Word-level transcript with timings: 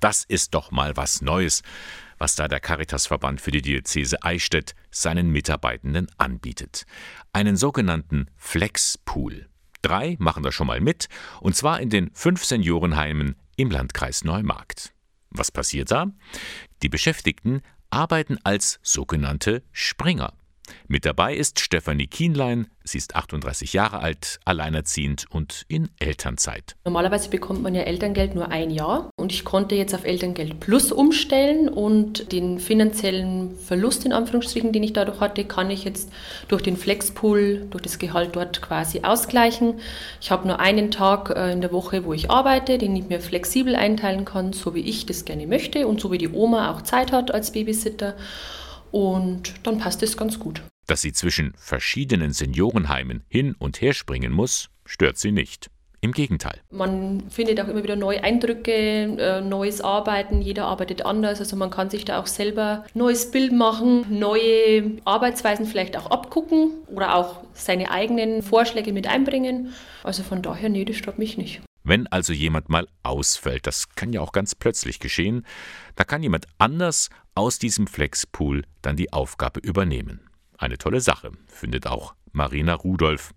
Das 0.00 0.24
ist 0.24 0.54
doch 0.54 0.70
mal 0.70 0.96
was 0.96 1.20
Neues, 1.20 1.62
was 2.18 2.34
da 2.34 2.48
der 2.48 2.60
Caritasverband 2.60 3.40
für 3.40 3.50
die 3.50 3.62
Diözese 3.62 4.22
Eichstätt 4.22 4.74
seinen 4.90 5.30
Mitarbeitenden 5.30 6.06
anbietet. 6.16 6.84
Einen 7.32 7.56
sogenannten 7.56 8.26
Flexpool. 8.36 9.48
Drei 9.82 10.16
machen 10.18 10.42
da 10.42 10.52
schon 10.52 10.66
mal 10.66 10.80
mit, 10.80 11.08
und 11.40 11.54
zwar 11.54 11.80
in 11.80 11.90
den 11.90 12.10
fünf 12.14 12.44
Seniorenheimen 12.44 13.36
im 13.56 13.70
Landkreis 13.70 14.24
Neumarkt. 14.24 14.92
Was 15.30 15.50
passiert 15.50 15.90
da? 15.90 16.06
Die 16.82 16.88
Beschäftigten 16.88 17.62
arbeiten 17.90 18.38
als 18.42 18.78
sogenannte 18.82 19.62
Springer. 19.72 20.32
Mit 20.92 21.06
dabei 21.06 21.36
ist 21.36 21.60
Stefanie 21.60 22.08
Kienlein. 22.08 22.66
Sie 22.82 22.98
ist 22.98 23.14
38 23.14 23.74
Jahre 23.74 24.00
alt, 24.00 24.40
alleinerziehend 24.44 25.24
und 25.30 25.64
in 25.68 25.88
Elternzeit. 26.00 26.74
Normalerweise 26.84 27.30
bekommt 27.30 27.62
man 27.62 27.76
ja 27.76 27.82
Elterngeld 27.82 28.34
nur 28.34 28.48
ein 28.48 28.72
Jahr 28.72 29.08
und 29.14 29.30
ich 29.30 29.44
konnte 29.44 29.76
jetzt 29.76 29.94
auf 29.94 30.04
Elterngeld 30.04 30.58
Plus 30.58 30.90
umstellen 30.90 31.68
und 31.68 32.32
den 32.32 32.58
finanziellen 32.58 33.54
Verlust 33.54 34.04
in 34.04 34.12
Anführungsstrichen, 34.12 34.72
den 34.72 34.82
ich 34.82 34.92
dadurch 34.92 35.20
hatte, 35.20 35.44
kann 35.44 35.70
ich 35.70 35.84
jetzt 35.84 36.10
durch 36.48 36.62
den 36.62 36.76
Flexpool, 36.76 37.68
durch 37.70 37.82
das 37.82 38.00
Gehalt 38.00 38.34
dort 38.34 38.60
quasi 38.60 39.02
ausgleichen. 39.02 39.74
Ich 40.20 40.32
habe 40.32 40.48
nur 40.48 40.58
einen 40.58 40.90
Tag 40.90 41.30
äh, 41.30 41.52
in 41.52 41.60
der 41.60 41.70
Woche, 41.70 42.04
wo 42.04 42.14
ich 42.14 42.32
arbeite, 42.32 42.78
den 42.78 42.96
ich 42.96 43.08
mir 43.08 43.20
flexibel 43.20 43.76
einteilen 43.76 44.24
kann, 44.24 44.52
so 44.52 44.74
wie 44.74 44.80
ich 44.80 45.06
das 45.06 45.24
gerne 45.24 45.46
möchte 45.46 45.86
und 45.86 46.00
so 46.00 46.10
wie 46.10 46.18
die 46.18 46.30
Oma 46.30 46.72
auch 46.72 46.82
Zeit 46.82 47.12
hat 47.12 47.32
als 47.32 47.52
Babysitter. 47.52 48.16
Und 48.90 49.54
dann 49.62 49.78
passt 49.78 50.02
es 50.02 50.16
ganz 50.16 50.40
gut. 50.40 50.60
Dass 50.90 51.02
sie 51.02 51.12
zwischen 51.12 51.52
verschiedenen 51.56 52.32
Seniorenheimen 52.32 53.22
hin 53.28 53.54
und 53.56 53.80
her 53.80 53.92
springen 53.92 54.32
muss, 54.32 54.70
stört 54.84 55.18
sie 55.18 55.30
nicht. 55.30 55.70
Im 56.00 56.10
Gegenteil. 56.10 56.58
Man 56.72 57.30
findet 57.30 57.60
auch 57.60 57.68
immer 57.68 57.84
wieder 57.84 57.94
neue 57.94 58.24
Eindrücke, 58.24 58.72
äh, 58.72 59.40
neues 59.40 59.80
Arbeiten. 59.80 60.42
Jeder 60.42 60.64
arbeitet 60.64 61.06
anders. 61.06 61.38
Also 61.38 61.54
man 61.54 61.70
kann 61.70 61.90
sich 61.90 62.04
da 62.04 62.20
auch 62.20 62.26
selber 62.26 62.84
neues 62.92 63.30
Bild 63.30 63.52
machen, 63.52 64.18
neue 64.18 64.96
Arbeitsweisen 65.04 65.66
vielleicht 65.66 65.96
auch 65.96 66.10
abgucken 66.10 66.72
oder 66.88 67.14
auch 67.14 67.44
seine 67.54 67.92
eigenen 67.92 68.42
Vorschläge 68.42 68.92
mit 68.92 69.06
einbringen. 69.06 69.72
Also 70.02 70.24
von 70.24 70.42
daher, 70.42 70.70
nee, 70.70 70.84
das 70.84 70.96
stört 70.96 71.20
mich 71.20 71.38
nicht. 71.38 71.60
Wenn 71.84 72.08
also 72.08 72.32
jemand 72.32 72.68
mal 72.68 72.88
ausfällt, 73.04 73.68
das 73.68 73.90
kann 73.94 74.12
ja 74.12 74.22
auch 74.22 74.32
ganz 74.32 74.56
plötzlich 74.56 74.98
geschehen, 74.98 75.46
da 75.94 76.02
kann 76.02 76.24
jemand 76.24 76.48
anders 76.58 77.10
aus 77.36 77.60
diesem 77.60 77.86
Flexpool 77.86 78.64
dann 78.82 78.96
die 78.96 79.12
Aufgabe 79.12 79.60
übernehmen. 79.60 80.29
Eine 80.60 80.76
tolle 80.76 81.00
Sache, 81.00 81.32
findet 81.46 81.86
auch 81.86 82.14
Marina 82.32 82.74
Rudolph. 82.74 83.32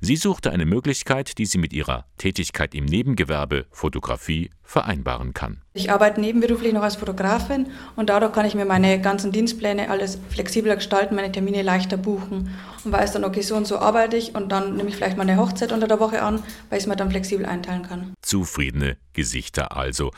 Sie 0.00 0.16
suchte 0.16 0.50
eine 0.50 0.64
Möglichkeit, 0.64 1.36
die 1.36 1.44
sie 1.44 1.58
mit 1.58 1.74
ihrer 1.74 2.06
Tätigkeit 2.16 2.74
im 2.74 2.86
Nebengewerbe 2.86 3.66
Fotografie 3.70 4.48
vereinbaren 4.62 5.34
kann. 5.34 5.60
Ich 5.74 5.92
arbeite 5.92 6.18
nebenberuflich 6.18 6.72
noch 6.72 6.82
als 6.82 6.96
Fotografin 6.96 7.66
und 7.94 8.08
dadurch 8.08 8.32
kann 8.32 8.46
ich 8.46 8.54
mir 8.54 8.64
meine 8.64 8.98
ganzen 9.02 9.32
Dienstpläne 9.32 9.90
alles 9.90 10.18
flexibler 10.30 10.76
gestalten, 10.76 11.14
meine 11.14 11.30
Termine 11.30 11.60
leichter 11.60 11.98
buchen 11.98 12.48
und 12.86 12.90
weiß 12.90 13.12
dann, 13.12 13.24
okay, 13.24 13.42
so 13.42 13.54
und 13.54 13.66
so 13.66 13.76
arbeite 13.76 14.16
ich 14.16 14.34
und 14.34 14.50
dann 14.50 14.74
nehme 14.74 14.88
ich 14.88 14.96
vielleicht 14.96 15.18
mal 15.18 15.28
eine 15.28 15.36
Hochzeit 15.36 15.72
unter 15.72 15.88
der 15.88 16.00
Woche 16.00 16.22
an, 16.22 16.42
weil 16.70 16.78
ich 16.78 16.84
es 16.84 16.86
mir 16.86 16.96
dann 16.96 17.10
flexibel 17.10 17.44
einteilen 17.44 17.82
kann. 17.82 18.14
Zufriedene 18.22 18.96
Gesichter 19.12 19.76
also. 19.76 20.10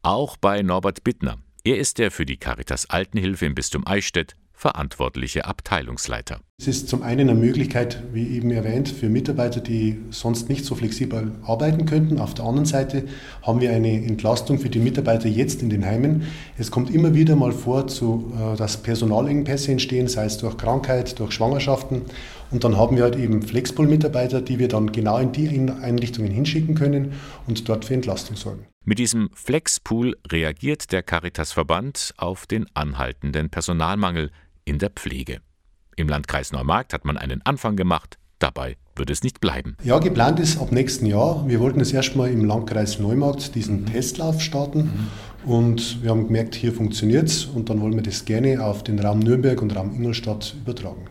Auch 0.00 0.38
bei 0.38 0.62
Norbert 0.62 1.04
Bittner. 1.04 1.36
Er 1.64 1.76
ist 1.76 1.98
der 1.98 2.10
für 2.10 2.24
die 2.24 2.38
Caritas 2.38 2.88
Altenhilfe 2.88 3.44
im 3.44 3.54
Bistum 3.54 3.86
Eichstätt 3.86 4.36
verantwortliche 4.58 5.44
Abteilungsleiter. 5.44 6.40
Es 6.60 6.66
ist 6.66 6.88
zum 6.88 7.02
einen 7.02 7.30
eine 7.30 7.38
Möglichkeit, 7.38 8.02
wie 8.12 8.26
eben 8.36 8.50
erwähnt, 8.50 8.88
für 8.88 9.08
Mitarbeiter, 9.08 9.60
die 9.60 10.00
sonst 10.10 10.48
nicht 10.48 10.64
so 10.64 10.74
flexibel 10.74 11.30
arbeiten 11.44 11.86
könnten. 11.86 12.18
Auf 12.18 12.34
der 12.34 12.44
anderen 12.44 12.66
Seite 12.66 13.04
haben 13.42 13.60
wir 13.60 13.70
eine 13.70 14.04
Entlastung 14.04 14.58
für 14.58 14.68
die 14.68 14.80
Mitarbeiter 14.80 15.28
jetzt 15.28 15.62
in 15.62 15.70
den 15.70 15.86
Heimen. 15.86 16.24
Es 16.58 16.72
kommt 16.72 16.90
immer 16.90 17.14
wieder 17.14 17.36
mal 17.36 17.52
vor, 17.52 17.86
äh, 17.86 18.56
dass 18.56 18.82
Personalengpässe 18.82 19.70
entstehen, 19.70 20.08
sei 20.08 20.24
es 20.24 20.38
durch 20.38 20.56
Krankheit, 20.56 21.20
durch 21.20 21.30
Schwangerschaften. 21.30 22.02
Und 22.50 22.64
dann 22.64 22.76
haben 22.76 22.96
wir 22.96 23.04
halt 23.04 23.14
eben 23.14 23.42
Flexpool-Mitarbeiter, 23.42 24.40
die 24.40 24.58
wir 24.58 24.66
dann 24.66 24.90
genau 24.90 25.18
in 25.18 25.30
die 25.30 25.48
Einrichtungen 25.48 26.32
hinschicken 26.32 26.74
können 26.74 27.12
und 27.46 27.68
dort 27.68 27.84
für 27.84 27.94
Entlastung 27.94 28.34
sorgen. 28.34 28.66
Mit 28.84 28.98
diesem 28.98 29.28
Flexpool 29.34 30.16
reagiert 30.32 30.92
der 30.92 31.02
Caritas-Verband 31.02 32.14
auf 32.16 32.46
den 32.46 32.66
anhaltenden 32.74 33.50
Personalmangel 33.50 34.30
in 34.68 34.78
der 34.78 34.90
Pflege. 34.90 35.38
Im 35.96 36.08
Landkreis 36.08 36.52
Neumarkt 36.52 36.92
hat 36.92 37.06
man 37.06 37.16
einen 37.16 37.40
Anfang 37.42 37.74
gemacht, 37.74 38.18
dabei 38.38 38.76
wird 38.96 39.08
es 39.10 39.22
nicht 39.22 39.40
bleiben. 39.40 39.76
Ja, 39.82 39.98
geplant 39.98 40.38
ist 40.40 40.60
ab 40.60 40.72
nächsten 40.72 41.06
Jahr. 41.06 41.48
Wir 41.48 41.60
wollten 41.60 41.80
es 41.80 41.92
erstmal 41.92 42.30
im 42.30 42.44
Landkreis 42.44 42.98
Neumarkt 42.98 43.54
diesen 43.54 43.86
Testlauf 43.86 44.42
starten 44.42 45.08
mhm. 45.46 45.50
und 45.50 46.02
wir 46.02 46.10
haben 46.10 46.26
gemerkt, 46.26 46.54
hier 46.54 46.72
funktioniert 46.72 47.28
es 47.28 47.46
und 47.46 47.70
dann 47.70 47.80
wollen 47.80 47.94
wir 47.94 48.02
das 48.02 48.26
gerne 48.26 48.62
auf 48.62 48.84
den 48.84 48.98
Raum 48.98 49.20
Nürnberg 49.20 49.62
und 49.62 49.74
Raum 49.74 49.94
Ingolstadt 49.94 50.54
übertragen. 50.60 51.02